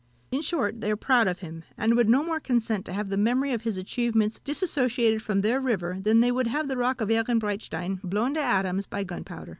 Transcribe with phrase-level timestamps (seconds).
[0.31, 3.17] In short, they are proud of him, and would no more consent to have the
[3.17, 7.09] memory of his achievements dissociated from their river than they would have the rock of
[7.09, 9.49] Ehrenbreitstein blown to atoms by gunpowder.